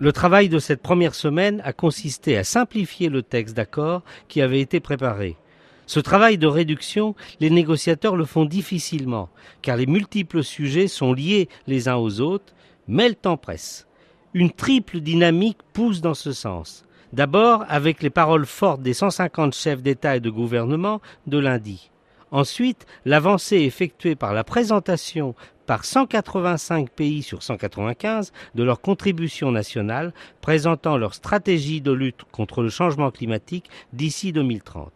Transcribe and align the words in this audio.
Le 0.00 0.12
travail 0.12 0.48
de 0.48 0.60
cette 0.60 0.80
première 0.80 1.16
semaine 1.16 1.60
a 1.64 1.72
consisté 1.72 2.36
à 2.36 2.44
simplifier 2.44 3.08
le 3.08 3.22
texte 3.24 3.56
d'accord 3.56 4.02
qui 4.28 4.40
avait 4.40 4.60
été 4.60 4.78
préparé. 4.78 5.36
Ce 5.86 5.98
travail 5.98 6.38
de 6.38 6.46
réduction, 6.46 7.16
les 7.40 7.50
négociateurs 7.50 8.14
le 8.14 8.24
font 8.24 8.44
difficilement, 8.44 9.28
car 9.60 9.76
les 9.76 9.86
multiples 9.86 10.44
sujets 10.44 10.86
sont 10.86 11.12
liés 11.12 11.48
les 11.66 11.88
uns 11.88 11.96
aux 11.96 12.20
autres, 12.20 12.54
mais 12.86 13.08
le 13.08 13.16
temps 13.16 13.36
presse. 13.36 13.88
Une 14.34 14.52
triple 14.52 15.00
dynamique 15.00 15.58
pousse 15.72 16.00
dans 16.00 16.14
ce 16.14 16.32
sens. 16.32 16.84
D'abord 17.12 17.64
avec 17.68 18.00
les 18.00 18.10
paroles 18.10 18.46
fortes 18.46 18.82
des 18.82 18.94
150 18.94 19.52
chefs 19.54 19.82
d'État 19.82 20.16
et 20.16 20.20
de 20.20 20.30
gouvernement 20.30 21.00
de 21.26 21.38
lundi. 21.38 21.90
Ensuite, 22.30 22.86
l'avancée 23.04 23.62
effectuée 23.62 24.14
par 24.14 24.34
la 24.34 24.44
présentation 24.44 25.34
par 25.68 25.84
185 25.84 26.88
pays 26.88 27.22
sur 27.22 27.42
195 27.42 28.32
de 28.54 28.62
leur 28.62 28.80
contribution 28.80 29.52
nationale 29.52 30.14
présentant 30.40 30.96
leur 30.96 31.12
stratégie 31.12 31.82
de 31.82 31.92
lutte 31.92 32.24
contre 32.32 32.62
le 32.62 32.70
changement 32.70 33.10
climatique 33.10 33.68
d'ici 33.92 34.32
2030. 34.32 34.90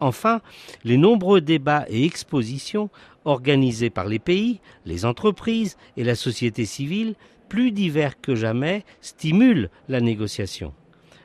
Enfin, 0.00 0.40
les 0.82 0.96
nombreux 0.96 1.42
débats 1.42 1.84
et 1.88 2.06
expositions 2.06 2.88
organisés 3.26 3.90
par 3.90 4.06
les 4.06 4.18
pays, 4.18 4.60
les 4.86 5.04
entreprises 5.04 5.76
et 5.98 6.04
la 6.04 6.14
société 6.14 6.64
civile, 6.64 7.16
plus 7.50 7.70
divers 7.70 8.18
que 8.18 8.34
jamais, 8.34 8.86
stimulent 9.02 9.68
la 9.90 10.00
négociation. 10.00 10.72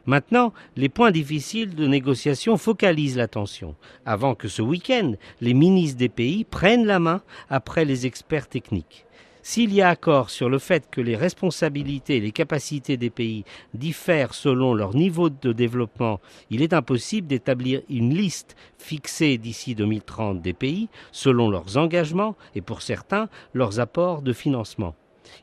Maintenant, 0.10 0.54
les 0.76 0.90
points 0.90 1.12
difficiles 1.12 1.76
de 1.76 1.86
négociation 1.86 2.58
focalisent 2.58 3.16
l'attention, 3.16 3.76
avant 4.08 4.34
que 4.34 4.48
ce 4.48 4.64
week-end, 4.64 5.14
les 5.40 5.54
ministres 5.54 6.00
des 6.00 6.10
pays 6.10 6.46
prennent 6.46 6.88
la 6.88 6.98
main 6.98 7.22
après 7.48 7.86
les 7.86 8.08
experts 8.08 8.50
techniques. 8.50 9.06
S'il 9.44 9.72
y 9.72 9.84
a 9.84 9.90
accord 9.90 10.32
sur 10.32 10.50
le 10.50 10.58
fait 10.58 10.90
que 10.90 11.00
les 11.00 11.16
responsabilités 11.16 12.18
et 12.18 12.22
les 12.22 12.32
capacités 12.32 12.98
des 12.98 13.12
pays 13.12 13.46
diffèrent 13.76 14.34
selon 14.34 14.74
leur 14.74 14.96
niveau 14.96 15.30
de 15.30 15.54
développement, 15.54 16.20
il 16.50 16.64
est 16.64 16.74
impossible 16.74 17.28
d'établir 17.28 17.84
une 17.88 18.16
liste 18.16 18.56
fixée 18.80 19.38
d'ici 19.38 19.76
2030 19.76 20.42
des 20.42 20.54
pays 20.54 20.90
selon 21.12 21.52
leurs 21.52 21.78
engagements 21.78 22.36
et 22.56 22.62
pour 22.62 22.82
certains 22.82 23.30
leurs 23.54 23.80
apports 23.80 24.24
de 24.24 24.34
financement. 24.34 24.96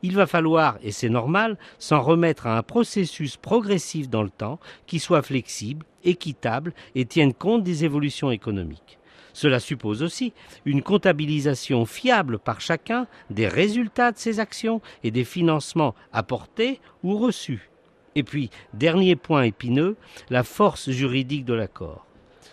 Il 0.02 0.14
va 0.14 0.26
falloir, 0.26 0.78
et 0.82 0.92
c'est 0.92 1.08
normal, 1.08 1.58
s'en 1.78 2.00
remettre 2.00 2.46
à 2.46 2.56
un 2.56 2.62
processus 2.62 3.36
progressif 3.36 4.08
dans 4.08 4.22
le 4.22 4.30
temps 4.30 4.58
qui 4.86 4.98
soit 4.98 5.22
flexible, 5.22 5.86
équitable 6.04 6.72
et 6.94 7.04
tienne 7.04 7.34
compte 7.34 7.62
des 7.62 7.84
évolutions 7.84 8.30
économiques. 8.30 8.98
Cela 9.32 9.60
suppose 9.60 10.02
aussi 10.02 10.32
une 10.64 10.82
comptabilisation 10.82 11.84
fiable 11.84 12.38
par 12.38 12.62
chacun 12.62 13.06
des 13.28 13.48
résultats 13.48 14.12
de 14.12 14.16
ces 14.16 14.40
actions 14.40 14.80
et 15.04 15.10
des 15.10 15.24
financements 15.24 15.94
apportés 16.12 16.80
ou 17.02 17.18
reçus. 17.18 17.68
Et 18.14 18.22
puis, 18.22 18.48
dernier 18.72 19.14
point 19.14 19.42
épineux, 19.42 19.96
la 20.30 20.42
force 20.42 20.88
juridique 20.88 21.44
de 21.44 21.52
l'accord. 21.52 22.06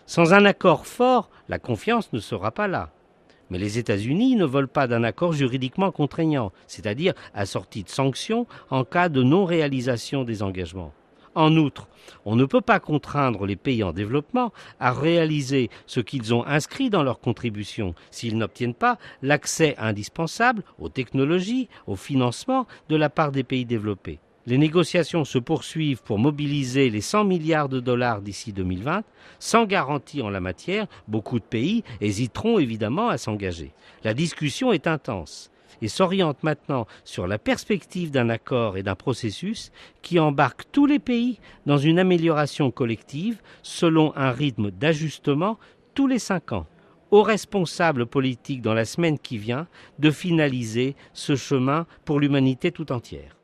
Sans 0.05 0.33
un 0.33 0.43
accord 0.43 0.85
fort, 0.85 1.29
la 1.47 1.57
confiance 1.57 2.11
ne 2.11 2.19
sera 2.19 2.51
pas 2.51 2.67
là. 2.67 2.91
Mais 3.49 3.57
les 3.57 3.77
États-Unis 3.77 4.35
ne 4.35 4.45
veulent 4.45 4.67
pas 4.67 4.87
d'un 4.87 5.03
accord 5.03 5.33
juridiquement 5.33 5.91
contraignant, 5.91 6.51
c'est-à-dire 6.67 7.13
assorti 7.33 7.83
de 7.83 7.89
sanctions 7.89 8.47
en 8.69 8.83
cas 8.83 9.09
de 9.09 9.21
non-réalisation 9.23 10.23
des 10.23 10.43
engagements. 10.43 10.93
En 11.35 11.55
outre, 11.57 11.87
on 12.25 12.35
ne 12.35 12.45
peut 12.45 12.61
pas 12.61 12.79
contraindre 12.79 13.45
les 13.45 13.55
pays 13.55 13.83
en 13.83 13.91
développement 13.91 14.51
à 14.79 14.91
réaliser 14.91 15.69
ce 15.87 15.99
qu'ils 15.99 16.33
ont 16.33 16.45
inscrit 16.45 16.89
dans 16.89 17.03
leur 17.03 17.19
contribution 17.19 17.95
s'ils 18.11 18.37
n'obtiennent 18.37 18.75
pas 18.75 18.99
l'accès 19.21 19.75
indispensable 19.77 20.63
aux 20.77 20.89
technologies, 20.89 21.69
au 21.87 21.95
financement 21.95 22.67
de 22.89 22.95
la 22.95 23.09
part 23.09 23.31
des 23.31 23.43
pays 23.43 23.65
développés. 23.65 24.19
Les 24.45 24.57
négociations 24.57 25.23
se 25.23 25.37
poursuivent 25.37 26.03
pour 26.03 26.19
mobiliser 26.19 26.89
les 26.89 26.99
100 26.99 27.23
milliards 27.23 27.69
de 27.69 27.79
dollars 27.79 28.21
d'ici 28.21 28.51
2020. 28.51 29.03
Sans 29.39 29.65
garantie 29.65 30.21
en 30.21 30.29
la 30.29 30.41
matière, 30.41 30.87
beaucoup 31.07 31.39
de 31.39 31.45
pays 31.45 31.83
hésiteront 32.01 32.59
évidemment 32.59 33.07
à 33.07 33.17
s'engager. 33.17 33.71
La 34.03 34.13
discussion 34.13 34.73
est 34.73 34.85
intense 34.85 35.49
et 35.81 35.87
s'oriente 35.87 36.43
maintenant 36.43 36.87
sur 37.05 37.25
la 37.25 37.37
perspective 37.37 38.11
d'un 38.11 38.29
accord 38.29 38.75
et 38.75 38.83
d'un 38.83 38.95
processus 38.95 39.71
qui 40.01 40.19
embarque 40.19 40.63
tous 40.73 40.87
les 40.87 40.99
pays 40.99 41.39
dans 41.65 41.77
une 41.77 41.99
amélioration 41.99 42.69
collective 42.69 43.41
selon 43.61 44.13
un 44.17 44.31
rythme 44.31 44.71
d'ajustement 44.71 45.57
tous 45.93 46.07
les 46.07 46.19
cinq 46.19 46.51
ans 46.51 46.67
aux 47.11 47.23
responsables 47.23 48.07
politiques 48.07 48.61
dans 48.61 48.73
la 48.73 48.85
semaine 48.85 49.19
qui 49.19 49.37
vient 49.37 49.67
de 49.99 50.11
finaliser 50.11 50.95
ce 51.13 51.35
chemin 51.35 51.85
pour 52.05 52.19
l'humanité 52.19 52.71
tout 52.71 52.91
entière. 52.91 53.42